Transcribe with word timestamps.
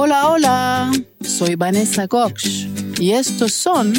Hola, 0.00 0.28
hola, 0.28 0.92
soy 1.20 1.56
Vanessa 1.56 2.06
Gox 2.06 2.44
y 3.00 3.14
estos 3.14 3.52
son 3.52 3.92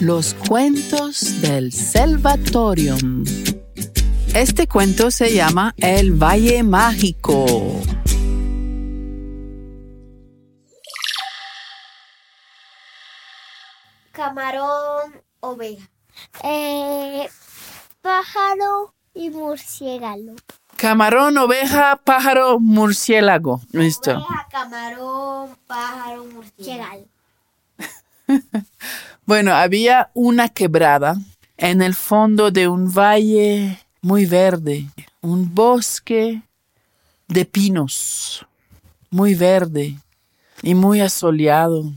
los 0.00 0.34
cuentos 0.34 1.40
del 1.40 1.72
Salvatorium. 1.72 3.22
Este 4.34 4.66
cuento 4.66 5.12
se 5.12 5.32
llama 5.32 5.72
El 5.76 6.20
Valle 6.20 6.64
Mágico. 6.64 7.46
Camarón, 14.10 15.22
oveja. 15.38 15.88
Eh, 16.42 17.28
pájaro 18.02 18.96
y 19.14 19.30
murciélago. 19.30 20.34
Camarón, 20.76 21.38
oveja, 21.38 22.00
pájaro, 22.04 22.60
murciélago. 22.60 23.60
Listo. 23.72 24.12
Oveja, 24.12 24.46
camarón, 24.50 25.56
pájaro, 25.66 26.24
murciélago. 26.24 27.06
Bueno, 29.26 29.56
había 29.56 30.10
una 30.14 30.48
quebrada 30.48 31.16
en 31.56 31.82
el 31.82 31.96
fondo 31.96 32.52
de 32.52 32.68
un 32.68 32.94
valle 32.94 33.80
muy 34.00 34.24
verde, 34.24 34.86
un 35.20 35.52
bosque 35.52 36.42
de 37.26 37.44
pinos, 37.44 38.46
muy 39.10 39.34
verde 39.34 39.98
y 40.62 40.76
muy 40.76 41.00
asoleado, 41.00 41.92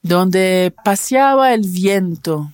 donde 0.00 0.74
paseaba 0.82 1.52
el 1.52 1.68
viento 1.68 2.50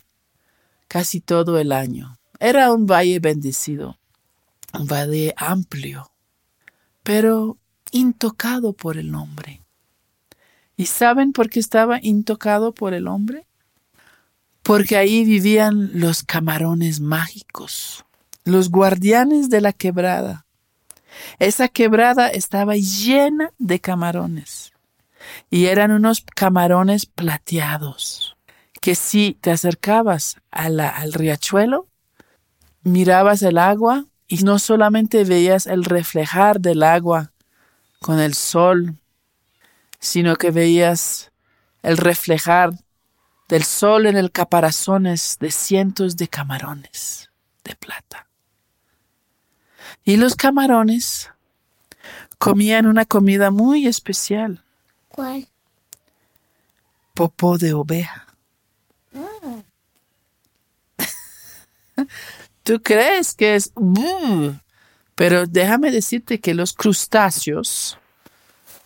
casi 0.88 1.20
todo 1.20 1.60
el 1.60 1.70
año. 1.70 2.18
Era 2.40 2.72
un 2.72 2.84
valle 2.84 3.20
bendecido, 3.20 3.96
un 4.72 4.86
valle 4.86 5.34
amplio, 5.36 6.10
pero 7.02 7.58
intocado 7.92 8.72
por 8.72 8.98
el 8.98 9.14
hombre. 9.14 9.62
¿Y 10.76 10.86
saben 10.86 11.32
por 11.32 11.48
qué 11.48 11.60
estaba 11.60 11.98
intocado 12.02 12.72
por 12.72 12.92
el 12.92 13.08
hombre? 13.08 13.46
Porque 14.62 14.96
ahí 14.96 15.24
vivían 15.24 15.90
los 15.98 16.22
camarones 16.22 17.00
mágicos, 17.00 18.04
los 18.44 18.70
guardianes 18.70 19.48
de 19.48 19.60
la 19.60 19.72
quebrada. 19.72 20.46
Esa 21.38 21.68
quebrada 21.68 22.28
estaba 22.28 22.74
llena 22.74 23.52
de 23.58 23.80
camarones 23.80 24.72
y 25.50 25.66
eran 25.66 25.92
unos 25.92 26.24
camarones 26.34 27.06
plateados 27.06 28.36
que 28.86 28.94
si 28.94 29.36
te 29.40 29.50
acercabas 29.50 30.36
al 30.50 31.12
riachuelo, 31.12 31.88
mirabas 32.82 33.42
el 33.42 33.58
agua 33.58 34.06
y 34.28 34.38
no 34.38 34.58
solamente 34.58 35.24
veías 35.24 35.66
el 35.66 35.84
reflejar 35.84 36.60
del 36.60 36.82
agua 36.82 37.32
con 38.00 38.18
el 38.20 38.34
sol, 38.34 38.96
sino 39.98 40.36
que 40.36 40.50
veías 40.50 41.30
el 41.82 41.96
reflejar 41.96 42.72
del 43.48 43.64
sol 43.64 44.06
en 44.06 44.16
el 44.16 44.32
caparazones 44.32 45.36
de 45.40 45.50
cientos 45.50 46.16
de 46.16 46.28
camarones 46.28 47.30
de 47.64 47.76
plata. 47.76 48.26
Y 50.04 50.16
los 50.16 50.34
camarones 50.34 51.30
comían 52.38 52.86
una 52.86 53.04
comida 53.04 53.50
muy 53.50 53.86
especial, 53.86 54.64
¿Cuál? 55.08 55.48
popó 57.14 57.58
de 57.58 57.72
oveja. 57.72 58.26
Tú 62.66 62.82
crees 62.82 63.32
que 63.32 63.54
es... 63.54 63.70
"Buh", 63.76 64.56
pero 65.14 65.46
déjame 65.46 65.92
decirte 65.92 66.40
que 66.40 66.52
los 66.52 66.72
crustáceos, 66.72 67.96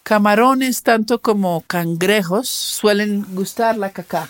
camarones 0.02 0.82
tanto 0.82 1.22
como 1.22 1.62
cangrejos, 1.62 2.46
suelen 2.46 3.24
gustar 3.34 3.78
la 3.78 3.90
caca. 3.90 4.28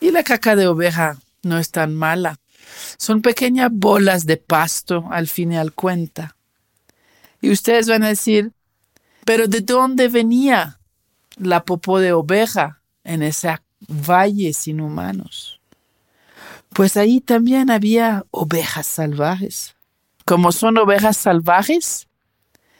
Y 0.00 0.10
la 0.10 0.24
caca 0.24 0.56
de 0.56 0.66
oveja 0.66 1.16
no 1.44 1.58
es 1.58 1.70
tan 1.70 1.94
mala. 1.94 2.40
Son 2.98 3.22
pequeñas 3.22 3.70
bolas 3.72 4.26
de 4.26 4.36
pasto 4.36 5.06
al 5.12 5.28
fin 5.28 5.52
y 5.52 5.56
al 5.56 5.72
cuenta. 5.72 6.34
Y 7.40 7.52
ustedes 7.52 7.88
van 7.88 8.02
a 8.02 8.08
decir, 8.08 8.50
pero 9.24 9.46
¿de 9.46 9.60
dónde 9.60 10.08
venía 10.08 10.80
la 11.36 11.64
popó 11.64 12.00
de 12.00 12.12
oveja 12.12 12.82
en 13.04 13.22
ese 13.22 13.60
valle 13.86 14.52
sin 14.54 14.80
humanos? 14.80 15.59
Pues 16.72 16.96
ahí 16.96 17.20
también 17.20 17.70
había 17.70 18.24
ovejas 18.30 18.86
salvajes. 18.86 19.74
Como 20.24 20.52
son 20.52 20.78
ovejas 20.78 21.16
salvajes, 21.16 22.06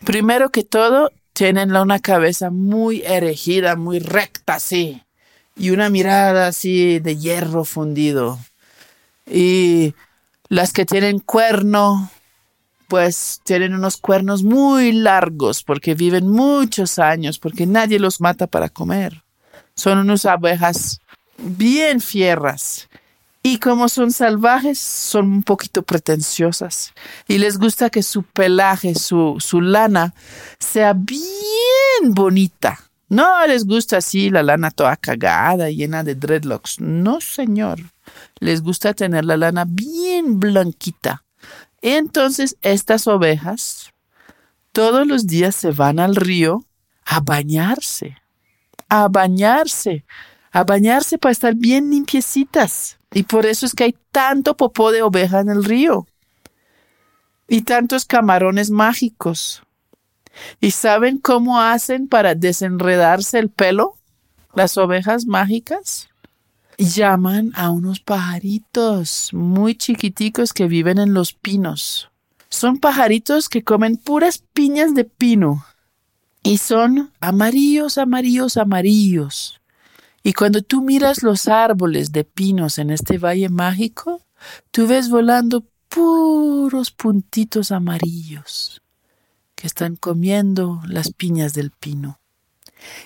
primero 0.05 0.51
que 0.51 0.63
todo 0.63 1.11
tienen 1.33 1.75
una 1.75 1.99
cabeza 1.99 2.51
muy 2.51 3.03
erigida, 3.03 3.75
muy 3.75 3.99
recta 3.99 4.55
así, 4.57 5.03
y 5.57 5.71
una 5.71 5.89
mirada 5.89 6.49
así 6.49 6.99
de 6.99 7.17
hierro 7.17 7.65
fundido. 7.65 8.39
Y 9.27 9.95
las 10.49 10.73
que 10.73 10.85
tienen 10.85 11.19
cuerno, 11.19 12.11
pues 12.89 13.41
tienen 13.45 13.75
unos 13.75 13.97
cuernos 13.97 14.43
muy 14.43 14.93
largos 14.93 15.63
porque 15.63 15.95
viven 15.95 16.29
muchos 16.29 16.99
años, 16.99 17.39
porque 17.39 17.67
nadie 17.67 17.99
los 17.99 18.21
mata 18.21 18.47
para 18.47 18.69
comer. 18.69 19.23
Son 19.75 19.97
unas 19.97 20.27
abejas 20.27 21.01
bien 21.39 22.01
fierras. 22.01 22.90
Y 23.43 23.59
como 23.59 23.89
son 23.89 24.11
salvajes, 24.11 24.79
son 24.79 25.33
un 25.33 25.43
poquito 25.43 25.83
pretenciosas. 25.83 26.93
Y 27.27 27.39
les 27.39 27.59
gusta 27.59 27.89
que 27.89 28.03
su 28.03 28.23
pelaje, 28.23 28.95
su, 28.95 29.37
su 29.41 29.61
lana, 29.61 30.15
sea 30.59 30.93
bien 30.93 32.13
bonita. 32.13 32.79
No 33.09 33.47
les 33.47 33.67
gusta 33.67 33.97
así 33.97 34.31
la 34.31 34.43
lana 34.43 34.71
toda 34.71 34.97
cagada, 34.97 35.71
llena 35.71 36.05
de 36.05 36.15
dreadlocks. 36.15 36.81
No, 36.81 37.21
señor. 37.21 37.81
Les 38.39 38.63
gusta 38.63 38.95
tener 38.95 39.25
la 39.25 39.37
lana 39.37 39.65
bien 39.67 40.39
blanquita. 40.39 41.25
Entonces, 41.83 42.57
estas 42.61 43.07
ovejas 43.07 43.91
todos 44.73 45.07
los 45.07 45.27
días 45.27 45.57
se 45.57 45.73
van 45.73 45.99
al 45.99 46.15
río 46.15 46.65
a 47.05 47.21
bañarse, 47.21 48.17
a 48.89 49.09
bañarse, 49.09 50.05
a 50.53 50.63
bañarse 50.63 51.19
para 51.19 51.33
estar 51.33 51.55
bien 51.57 51.91
limpiecitas. 51.91 53.00
Y 53.13 53.25
por 53.25 53.47
eso 53.47 53.67
es 53.67 53.75
que 53.75 53.85
hay 53.85 53.97
tanto 54.13 54.57
popó 54.57 54.93
de 54.93 55.03
oveja 55.03 55.41
en 55.41 55.49
el 55.49 55.65
río. 55.65 56.07
Y 57.49 57.63
tantos 57.63 58.05
camarones 58.05 58.71
mágicos. 58.71 59.63
¿Y 60.61 60.71
saben 60.71 61.19
cómo 61.19 61.61
hacen 61.61 62.07
para 62.07 62.35
desenredarse 62.35 63.39
el 63.39 63.49
pelo? 63.49 63.97
Las 64.55 64.77
ovejas 64.79 65.27
mágicas 65.27 66.09
llaman 66.79 67.53
a 67.55 67.71
unos 67.71 68.01
pajaritos 68.01 69.31
muy 69.33 69.75
chiquiticos 69.75 70.53
que 70.53 70.67
viven 70.67 70.99
en 70.99 71.13
los 71.13 71.35
pinos. 71.35 72.11
Son 72.49 72.79
pajaritos 72.79 73.49
que 73.49 73.63
comen 73.63 73.97
puras 73.97 74.43
piñas 74.53 74.95
de 74.95 75.05
pino 75.05 75.65
y 76.43 76.59
son 76.59 77.13
amarillos, 77.21 77.99
amarillos, 77.99 78.57
amarillos. 78.57 79.60
Y 80.23 80.35
cuando 80.35 80.63
tú 80.63 80.83
miras 80.83 81.23
los 81.23 81.49
árboles 81.49 82.13
de 82.13 82.25
pinos 82.25 82.77
en 82.79 82.91
este 82.91 83.17
valle 83.19 83.49
mágico, 83.49 84.21
tú 84.71 84.87
ves 84.87 85.09
volando 85.09 85.65
puros 85.89 86.91
puntitos 86.91 87.73
amarillos 87.73 88.83
que 89.55 89.67
están 89.67 89.97
comiendo 89.97 90.83
las 90.87 91.11
piñas 91.13 91.55
del 91.55 91.71
pino. 91.71 92.21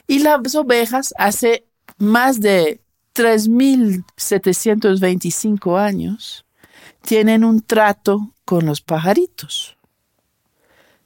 Y 0.06 0.20
las 0.20 0.54
ovejas 0.54 1.12
hace 1.18 1.66
más 1.98 2.40
de 2.40 2.80
3.725 3.14 5.78
años 5.78 6.46
tienen 7.02 7.44
un 7.44 7.60
trato 7.62 8.32
con 8.44 8.66
los 8.66 8.80
pajaritos. 8.80 9.76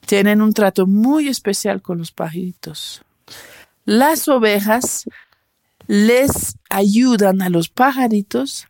Tienen 0.07 0.41
un 0.41 0.55
trato 0.55 0.87
muy 0.87 1.29
especial 1.29 1.83
con 1.83 1.99
los 1.99 2.13
pajaritos. 2.13 3.03
Las 3.85 4.29
ovejas 4.29 5.05
les 5.89 6.57
ayudan 6.71 7.43
a 7.43 7.49
los 7.49 7.69
pajaritos 7.71 8.69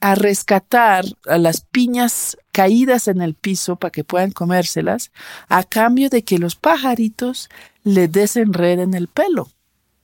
a 0.00 0.16
rescatar 0.16 1.04
a 1.26 1.38
las 1.38 1.60
piñas 1.60 2.36
caídas 2.50 3.06
en 3.06 3.22
el 3.22 3.34
piso 3.34 3.76
para 3.76 3.92
que 3.92 4.02
puedan 4.02 4.32
comérselas, 4.32 5.12
a 5.48 5.62
cambio 5.62 6.10
de 6.10 6.24
que 6.24 6.38
los 6.38 6.56
pajaritos 6.56 7.48
le 7.84 8.08
desenreden 8.08 8.94
el 8.94 9.06
pelo. 9.06 9.48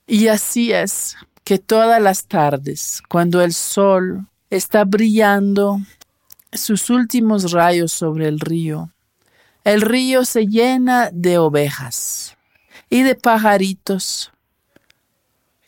Y 0.07 0.27
así 0.27 0.71
es 0.71 1.17
que 1.43 1.59
todas 1.59 2.01
las 2.01 2.27
tardes, 2.27 3.01
cuando 3.09 3.41
el 3.41 3.53
sol 3.53 4.27
está 4.49 4.85
brillando 4.85 5.81
sus 6.53 6.89
últimos 6.89 7.51
rayos 7.51 7.91
sobre 7.91 8.29
el 8.29 8.39
río, 8.39 8.91
el 9.65 9.81
río 9.81 10.23
se 10.23 10.45
llena 10.45 11.09
de 11.11 11.37
ovejas 11.39 12.37
y 12.89 13.01
de 13.01 13.15
pajaritos. 13.15 14.31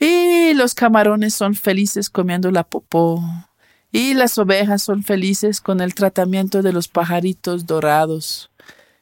Y 0.01 0.55
los 0.55 0.73
camarones 0.73 1.35
son 1.35 1.53
felices 1.53 2.09
comiendo 2.09 2.49
la 2.49 2.63
popó. 2.63 3.23
Y 3.91 4.15
las 4.15 4.39
ovejas 4.39 4.81
son 4.81 5.03
felices 5.03 5.61
con 5.61 5.79
el 5.79 5.93
tratamiento 5.93 6.63
de 6.63 6.73
los 6.73 6.87
pajaritos 6.87 7.67
dorados 7.67 8.49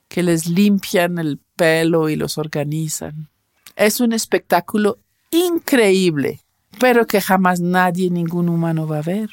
que 0.09 0.23
les 0.23 0.47
limpian 0.47 1.17
el 1.17 1.39
pelo 1.55 2.09
y 2.09 2.17
los 2.17 2.37
organizan. 2.37 3.29
Es 3.77 4.01
un 4.01 4.11
espectáculo 4.11 4.97
increíble, 5.31 6.41
pero 6.81 7.07
que 7.07 7.21
jamás 7.21 7.61
nadie, 7.61 8.09
ningún 8.09 8.49
humano 8.49 8.85
va 8.85 8.97
a 8.97 9.03
ver. 9.03 9.29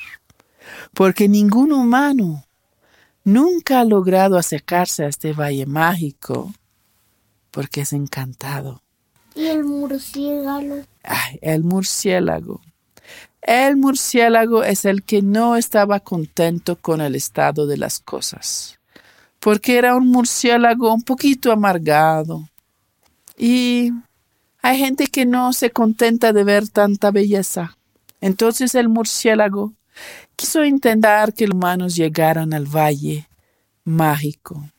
Porque 0.95 1.29
ningún 1.29 1.73
humano 1.73 2.45
nunca 3.25 3.81
ha 3.81 3.85
logrado 3.85 4.39
acercarse 4.39 5.05
a 5.05 5.09
este 5.09 5.33
valle 5.33 5.67
mágico 5.67 6.55
porque 7.51 7.81
es 7.81 7.93
encantado. 7.93 8.83
¿Y 9.37 9.47
el 9.47 9.65
murciélago? 9.65 10.83
Ay, 11.03 11.39
el 11.43 11.63
murciélago. 11.63 12.63
El 13.43 13.77
murciélago 13.77 14.65
es 14.65 14.85
el 14.85 15.05
que 15.05 15.23
no 15.23 15.57
estaba 15.57 16.01
contento 16.01 16.77
con 16.77 17.01
el 17.01 17.15
estado 17.15 17.67
de 17.67 17.77
las 17.77 18.01
cosas, 18.01 18.81
porque 19.39 19.79
era 19.79 19.95
un 19.95 20.09
murciélago 20.09 20.93
un 20.93 21.03
poquito 21.03 21.53
amargado. 21.53 22.49
Y 23.39 23.93
hay 24.63 24.79
gente 24.79 25.07
que 25.07 25.27
no 25.27 25.53
se 25.53 25.71
contenta 25.71 26.33
de 26.33 26.43
ver 26.43 26.69
tanta 26.69 27.13
belleza. 27.13 27.77
Entonces 28.21 28.75
el 28.75 28.89
murciélago 28.89 29.75
quiso 30.35 30.65
intentar 30.65 31.35
que 31.35 31.47
los 31.47 31.55
humanos 31.55 31.95
llegaran 31.95 32.53
al 32.53 32.65
valle 32.65 33.29
mágico. 33.85 34.71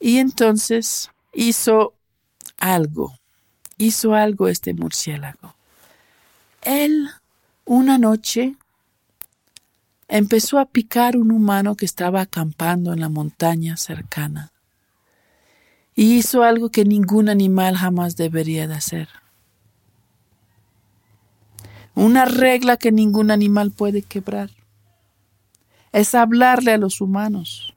Y 0.00 0.18
entonces 0.18 1.10
hizo 1.32 1.94
algo, 2.58 3.14
hizo 3.78 4.14
algo 4.14 4.48
este 4.48 4.74
murciélago. 4.74 5.54
Él, 6.62 7.08
una 7.64 7.96
noche, 7.96 8.56
empezó 10.08 10.58
a 10.58 10.66
picar 10.66 11.16
un 11.16 11.30
humano 11.30 11.76
que 11.76 11.84
estaba 11.84 12.20
acampando 12.20 12.92
en 12.92 13.00
la 13.00 13.08
montaña 13.08 13.76
cercana. 13.76 14.52
Y 15.94 16.16
hizo 16.16 16.42
algo 16.42 16.70
que 16.70 16.84
ningún 16.84 17.28
animal 17.28 17.76
jamás 17.76 18.16
debería 18.16 18.68
de 18.68 18.74
hacer. 18.74 19.08
Una 21.94 22.24
regla 22.24 22.76
que 22.76 22.92
ningún 22.92 23.30
animal 23.30 23.72
puede 23.72 24.02
quebrar 24.02 24.50
es 25.92 26.14
hablarle 26.14 26.72
a 26.72 26.78
los 26.78 27.00
humanos. 27.00 27.74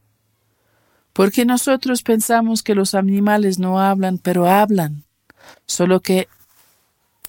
Porque 1.14 1.46
nosotros 1.46 2.04
pensamos 2.04 2.62
que 2.64 2.76
los 2.76 2.94
animales 2.94 3.60
no 3.60 3.80
hablan, 3.80 4.18
pero 4.18 4.48
hablan. 4.48 5.04
Solo 5.72 6.02
que 6.02 6.28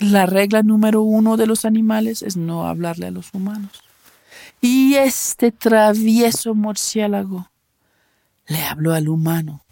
la 0.00 0.26
regla 0.26 0.64
número 0.64 1.02
uno 1.02 1.36
de 1.36 1.46
los 1.46 1.64
animales 1.64 2.22
es 2.22 2.36
no 2.36 2.66
hablarle 2.66 3.06
a 3.06 3.12
los 3.12 3.32
humanos. 3.32 3.70
Y 4.60 4.94
este 4.94 5.52
travieso 5.52 6.52
murciélago 6.52 7.48
le 8.48 8.64
habló 8.64 8.94
al 8.94 9.08
humano. 9.08 9.64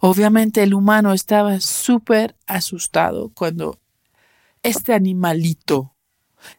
Obviamente 0.00 0.62
el 0.62 0.72
humano 0.72 1.12
estaba 1.12 1.60
súper 1.60 2.34
asustado 2.46 3.30
cuando 3.34 3.78
este 4.62 4.94
animalito 4.94 5.94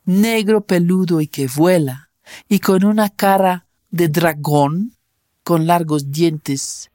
negro 0.05 0.61
peludo 0.61 1.19
y 1.19 1.27
que 1.27 1.47
vuela, 1.47 2.11
y 2.47 2.59
con 2.59 2.85
una 2.85 3.09
cara 3.09 3.65
de 3.89 4.07
dragón, 4.07 4.95
con 5.43 5.65
largos 5.65 6.11
dientes 6.11 6.91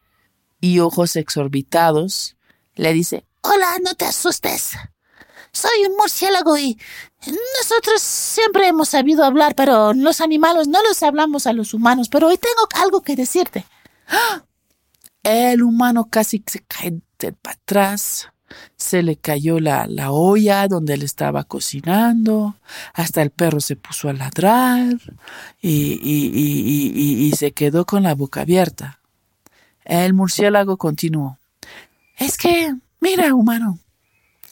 y 0.60 0.78
ojos 0.78 1.16
exorbitados, 1.16 2.36
le 2.76 2.92
dice, 2.92 3.24
Hola, 3.50 3.78
no 3.82 3.94
te 3.94 4.04
asustes. 4.04 4.72
Soy 5.52 5.86
un 5.88 5.96
murciélago 5.96 6.58
y 6.58 6.78
nosotros 7.60 8.02
siempre 8.02 8.68
hemos 8.68 8.90
sabido 8.90 9.24
hablar, 9.24 9.54
pero 9.54 9.94
los 9.94 10.20
animales 10.20 10.68
no 10.68 10.82
los 10.82 11.02
hablamos 11.02 11.46
a 11.46 11.52
los 11.52 11.72
humanos, 11.72 12.08
pero 12.08 12.28
hoy 12.28 12.36
tengo 12.36 12.68
algo 12.74 13.02
que 13.02 13.16
decirte. 13.16 13.64
El 15.22 15.62
humano 15.62 16.08
casi 16.10 16.42
se 16.46 16.60
cae 16.60 17.00
para 17.42 17.54
atrás 17.54 18.28
se 18.76 19.02
le 19.02 19.16
cayó 19.16 19.60
la, 19.60 19.86
la, 19.86 20.10
olla 20.10 20.68
donde 20.68 20.94
él 20.94 21.02
estaba 21.02 21.44
cocinando, 21.44 22.56
hasta 22.94 23.22
el 23.22 23.30
perro 23.30 23.60
se 23.60 23.76
puso 23.76 24.08
a 24.08 24.14
ladrar 24.14 24.96
y, 25.60 26.00
y, 26.02 26.30
y, 26.34 27.26
y, 27.26 27.32
se 27.32 27.52
quedó 27.52 27.84
con 27.84 28.04
la 28.04 28.14
boca 28.14 28.42
abierta. 28.42 29.00
El 29.84 30.14
murciélago 30.14 30.76
continuó. 30.76 31.38
Es 32.16 32.36
que, 32.36 32.74
mira, 33.00 33.34
humano, 33.34 33.78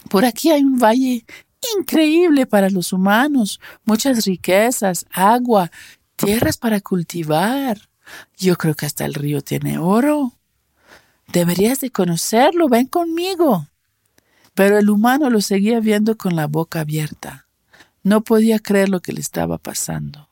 por 0.09 0.25
aquí 0.25 0.51
hay 0.51 0.63
un 0.63 0.79
valle 0.79 1.25
increíble 1.79 2.47
para 2.47 2.71
los 2.71 2.93
humanos, 2.93 3.61
muchas 3.85 4.25
riquezas, 4.25 5.07
agua, 5.11 5.71
tierras 6.17 6.57
para 6.57 6.81
cultivar. 6.81 7.79
Yo 8.37 8.57
creo 8.57 8.75
que 8.75 8.87
hasta 8.87 9.05
el 9.05 9.15
río 9.15 9.41
tiene 9.41 9.79
oro. 9.79 10.33
Deberías 11.33 11.81
de 11.81 11.91
conocerlo, 11.91 12.69
ven 12.69 12.87
conmigo. 12.87 13.69
Pero 14.55 14.79
el 14.79 14.89
humano 14.89 15.29
lo 15.29 15.41
seguía 15.41 15.81
viendo 15.81 16.17
con 16.17 16.37
la 16.37 16.47
boca 16.47 16.81
abierta. 16.81 17.47
No 18.03 18.23
podía 18.23 18.59
creer 18.59 18.89
lo 18.89 19.01
que 19.01 19.13
le 19.13 19.21
estaba 19.21 19.59
pasando. 19.59 20.29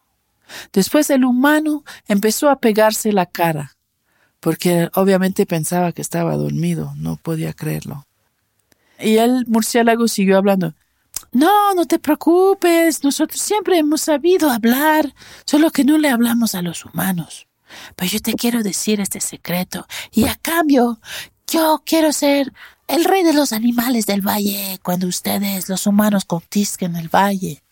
Después 0.73 1.11
el 1.11 1.25
humano 1.25 1.85
empezó 2.07 2.49
a 2.49 2.61
pegarse 2.61 3.13
la 3.13 3.27
cara, 3.27 3.77
porque 4.45 4.91
obviamente 4.93 5.47
pensaba 5.47 5.93
que 5.93 6.03
estaba 6.03 6.37
dormido, 6.37 6.93
no 6.97 7.17
podía 7.17 7.55
creerlo. 7.55 8.07
Y 9.01 9.17
el 9.17 9.47
murciélago 9.47 10.07
siguió 10.07 10.37
hablando. 10.37 10.75
No, 11.33 11.73
no 11.73 11.87
te 11.87 11.99
preocupes, 11.99 13.03
nosotros 13.03 13.41
siempre 13.41 13.79
hemos 13.79 14.03
sabido 14.03 14.51
hablar, 14.51 15.15
solo 15.47 15.71
que 15.71 15.83
no 15.83 15.97
le 15.97 16.11
hablamos 16.11 16.55
a 16.55 16.61
los 16.61 16.85
humanos. 16.85 17.47
Pero 17.97 18.11
yo 18.11 18.21
te 18.21 18.35
quiero 18.35 18.63
decir 18.63 19.01
este 19.01 19.19
secreto, 19.23 19.87
y 20.13 20.27
a 20.27 20.35
cambio, 20.35 21.01
yo 21.51 21.83
quiero 21.87 22.13
ser 22.13 22.53
el 22.87 23.05
rey 23.05 23.23
de 23.23 23.33
los 23.33 23.55
animales 23.55 24.05
del 24.05 24.21
valle 24.21 24.79
cuando 24.83 25.07
ustedes, 25.07 25.71
los 25.71 25.87
humanos, 25.87 26.27
conquisten 26.27 26.97
el 26.97 27.09
valle. 27.09 27.63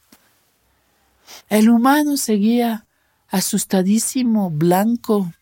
El 1.51 1.69
humano 1.69 2.17
seguía 2.17 2.87
asustadísimo, 3.29 4.49
blanco. 4.49 5.35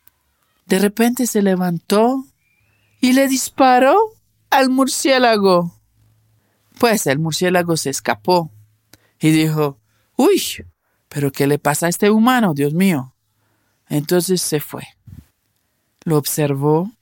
De 0.71 0.79
repente 0.79 1.27
se 1.27 1.43
levantó 1.43 2.25
y 3.01 3.13
le 3.13 3.27
disparó 3.27 3.99
al 4.51 4.71
murciélago. 4.71 5.75
Pues 6.79 7.09
el 7.09 7.19
murciélago 7.19 7.77
se 7.77 7.91
escapó 7.91 8.53
y 9.19 9.33
dijo, 9.33 9.81
Uy, 10.15 10.41
pero 11.09 11.33
¿qué 11.33 11.49
le 11.49 11.59
pasa 11.59 11.87
a 11.87 11.89
este 11.89 12.09
humano, 12.09 12.55
Dios 12.55 12.73
mío? 12.73 13.17
Entonces 13.89 14.43
se 14.43 14.61
fue. 14.61 14.85
Lo 16.05 16.17
observó. 16.17 16.93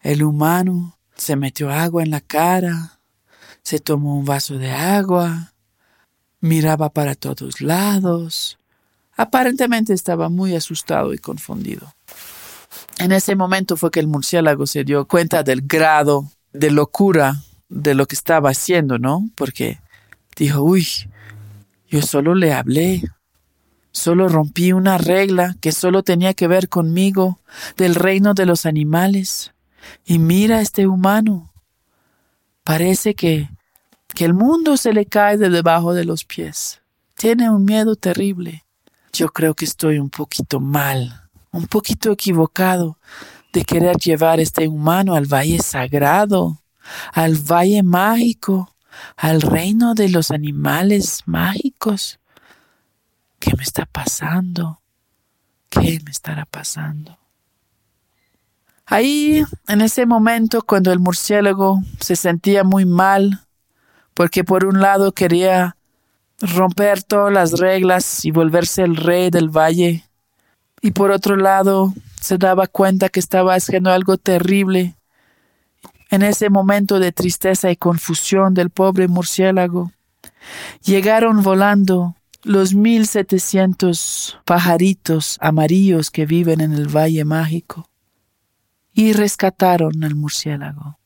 El 0.00 0.22
humano 0.22 0.96
se 1.16 1.34
metió 1.34 1.72
agua 1.72 2.04
en 2.04 2.10
la 2.10 2.20
cara, 2.20 3.00
se 3.64 3.80
tomó 3.80 4.16
un 4.16 4.26
vaso 4.26 4.58
de 4.58 4.70
agua, 4.70 5.54
miraba 6.38 6.90
para 6.90 7.16
todos 7.16 7.60
lados. 7.62 8.60
Aparentemente 9.16 9.92
estaba 9.92 10.28
muy 10.28 10.54
asustado 10.54 11.12
y 11.12 11.18
confundido. 11.18 11.92
En 12.98 13.12
ese 13.12 13.34
momento 13.36 13.76
fue 13.76 13.90
que 13.90 14.00
el 14.00 14.06
murciélago 14.06 14.66
se 14.66 14.84
dio 14.84 15.06
cuenta 15.06 15.42
del 15.42 15.62
grado 15.62 16.30
de 16.52 16.70
locura 16.70 17.42
de 17.68 17.94
lo 17.94 18.06
que 18.06 18.14
estaba 18.14 18.50
haciendo, 18.50 18.98
¿no? 18.98 19.28
Porque 19.34 19.80
dijo, 20.36 20.62
uy, 20.62 20.86
yo 21.88 22.02
solo 22.02 22.34
le 22.34 22.52
hablé, 22.52 23.02
solo 23.90 24.28
rompí 24.28 24.72
una 24.72 24.98
regla 24.98 25.56
que 25.60 25.72
solo 25.72 26.02
tenía 26.02 26.34
que 26.34 26.48
ver 26.48 26.68
conmigo, 26.68 27.38
del 27.76 27.94
reino 27.94 28.34
de 28.34 28.46
los 28.46 28.66
animales. 28.66 29.52
Y 30.04 30.18
mira 30.18 30.58
a 30.58 30.60
este 30.60 30.86
humano. 30.86 31.52
Parece 32.62 33.14
que, 33.14 33.50
que 34.14 34.24
el 34.24 34.34
mundo 34.34 34.76
se 34.76 34.92
le 34.92 35.06
cae 35.06 35.36
de 35.36 35.50
debajo 35.50 35.94
de 35.94 36.04
los 36.04 36.24
pies. 36.24 36.80
Tiene 37.14 37.50
un 37.50 37.64
miedo 37.64 37.96
terrible. 37.96 38.64
Yo 39.12 39.28
creo 39.28 39.54
que 39.54 39.64
estoy 39.64 39.98
un 39.98 40.10
poquito 40.10 40.60
mal, 40.60 41.21
un 41.52 41.66
poquito 41.66 42.10
equivocado 42.10 42.98
de 43.52 43.64
querer 43.64 43.96
llevar 43.96 44.40
este 44.40 44.66
humano 44.66 45.14
al 45.14 45.26
valle 45.26 45.58
sagrado, 45.60 46.62
al 47.12 47.36
valle 47.36 47.82
mágico, 47.82 48.74
al 49.16 49.42
reino 49.42 49.94
de 49.94 50.08
los 50.08 50.30
animales 50.30 51.22
mágicos. 51.26 52.18
¿Qué 53.38 53.54
me 53.56 53.62
está 53.62 53.86
pasando? 53.86 54.80
¿Qué 55.68 56.00
me 56.04 56.10
estará 56.10 56.46
pasando? 56.46 57.18
Ahí, 58.86 59.44
en 59.68 59.80
ese 59.80 60.06
momento, 60.06 60.62
cuando 60.62 60.92
el 60.92 60.98
murciélago 60.98 61.82
se 62.00 62.16
sentía 62.16 62.64
muy 62.64 62.84
mal, 62.84 63.40
porque 64.14 64.44
por 64.44 64.64
un 64.64 64.80
lado 64.80 65.12
quería 65.12 65.76
romper 66.40 67.02
todas 67.02 67.32
las 67.32 67.52
reglas 67.52 68.24
y 68.24 68.30
volverse 68.30 68.82
el 68.82 68.96
rey 68.96 69.30
del 69.30 69.48
valle, 69.48 70.04
y 70.82 70.90
por 70.90 71.12
otro 71.12 71.36
lado 71.36 71.94
se 72.20 72.36
daba 72.36 72.66
cuenta 72.66 73.08
que 73.08 73.20
estaba 73.20 73.54
haciendo 73.54 73.90
algo 73.90 74.18
terrible. 74.18 74.96
En 76.10 76.22
ese 76.22 76.50
momento 76.50 76.98
de 76.98 77.12
tristeza 77.12 77.70
y 77.70 77.76
confusión 77.76 78.52
del 78.52 78.68
pobre 78.68 79.08
murciélago, 79.08 79.92
llegaron 80.84 81.42
volando 81.42 82.16
los 82.42 82.74
mil 82.74 83.06
setecientos 83.06 84.38
pajaritos 84.44 85.38
amarillos 85.40 86.10
que 86.10 86.26
viven 86.26 86.60
en 86.60 86.72
el 86.72 86.88
Valle 86.88 87.24
Mágico 87.24 87.88
y 88.92 89.12
rescataron 89.12 90.02
al 90.04 90.16
murciélago. 90.16 90.98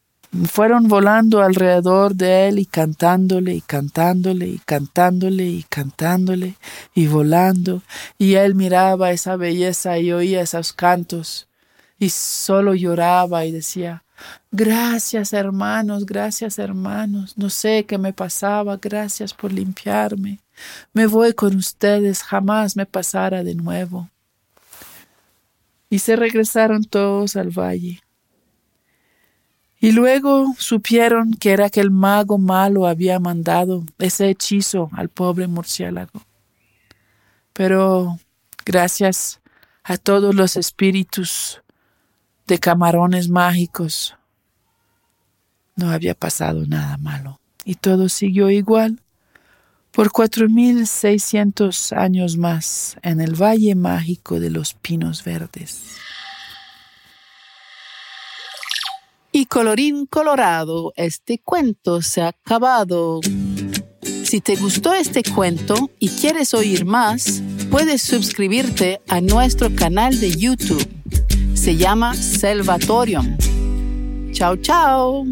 Fueron 0.44 0.88
volando 0.88 1.42
alrededor 1.42 2.14
de 2.14 2.48
él 2.48 2.58
y 2.58 2.66
cantándole 2.66 3.54
y 3.54 3.60
cantándole 3.60 4.46
y 4.46 4.58
cantándole 4.58 5.44
y 5.44 5.62
cantándole 5.68 6.54
y 6.94 7.06
volando. 7.06 7.82
Y 8.18 8.34
él 8.34 8.54
miraba 8.54 9.10
esa 9.12 9.36
belleza 9.36 9.98
y 9.98 10.12
oía 10.12 10.42
esos 10.42 10.72
cantos 10.72 11.48
y 11.98 12.10
solo 12.10 12.74
lloraba 12.74 13.44
y 13.44 13.52
decía, 13.52 14.04
gracias 14.50 15.32
hermanos, 15.32 16.06
gracias 16.06 16.58
hermanos, 16.58 17.36
no 17.36 17.50
sé 17.50 17.84
qué 17.86 17.98
me 17.98 18.12
pasaba, 18.12 18.76
gracias 18.76 19.32
por 19.34 19.52
limpiarme. 19.52 20.40
Me 20.92 21.06
voy 21.06 21.32
con 21.32 21.56
ustedes, 21.56 22.22
jamás 22.22 22.76
me 22.76 22.86
pasará 22.86 23.44
de 23.44 23.54
nuevo. 23.54 24.10
Y 25.88 26.00
se 26.00 26.16
regresaron 26.16 26.84
todos 26.84 27.36
al 27.36 27.50
valle. 27.50 28.00
Y 29.86 29.92
luego 29.92 30.52
supieron 30.58 31.34
que 31.34 31.52
era 31.52 31.70
que 31.70 31.78
el 31.78 31.92
mago 31.92 32.38
malo 32.38 32.88
había 32.88 33.20
mandado 33.20 33.84
ese 34.00 34.30
hechizo 34.30 34.90
al 34.90 35.10
pobre 35.10 35.46
murciélago. 35.46 36.22
Pero 37.52 38.18
gracias 38.64 39.40
a 39.84 39.96
todos 39.96 40.34
los 40.34 40.56
espíritus 40.56 41.62
de 42.48 42.58
camarones 42.58 43.28
mágicos, 43.28 44.16
no 45.76 45.92
había 45.92 46.16
pasado 46.16 46.66
nada 46.66 46.96
malo 46.96 47.38
y 47.64 47.76
todo 47.76 48.08
siguió 48.08 48.50
igual 48.50 49.00
por 49.92 50.10
cuatro 50.10 50.48
mil 50.48 50.88
seiscientos 50.88 51.92
años 51.92 52.36
más 52.36 52.96
en 53.02 53.20
el 53.20 53.40
Valle 53.40 53.76
Mágico 53.76 54.40
de 54.40 54.50
los 54.50 54.74
Pinos 54.74 55.22
Verdes. 55.22 55.96
Y 59.36 59.44
colorín 59.44 60.06
colorado, 60.06 60.94
este 60.96 61.38
cuento 61.38 62.00
se 62.00 62.22
ha 62.22 62.28
acabado. 62.28 63.20
Si 64.24 64.40
te 64.40 64.56
gustó 64.56 64.94
este 64.94 65.22
cuento 65.22 65.90
y 65.98 66.08
quieres 66.08 66.54
oír 66.54 66.86
más, 66.86 67.42
puedes 67.70 68.00
suscribirte 68.00 69.02
a 69.08 69.20
nuestro 69.20 69.76
canal 69.76 70.18
de 70.20 70.30
YouTube. 70.30 70.88
Se 71.52 71.76
llama 71.76 72.14
Salvatorium. 72.14 73.36
Chao, 74.32 74.56
chao. 74.56 75.26